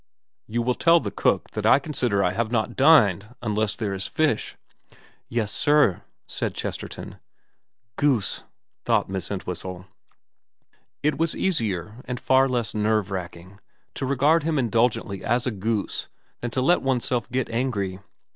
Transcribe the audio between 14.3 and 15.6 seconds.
him indulgently as a